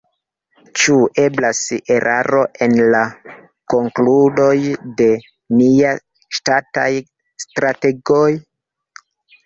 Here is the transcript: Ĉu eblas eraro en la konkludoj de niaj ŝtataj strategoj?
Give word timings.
Ĉu 0.83 0.95
eblas 1.23 1.59
eraro 1.97 2.39
en 2.67 2.73
la 2.95 3.03
konkludoj 3.75 4.57
de 5.03 5.11
niaj 5.61 5.95
ŝtataj 6.39 6.91
strategoj? 7.49 8.29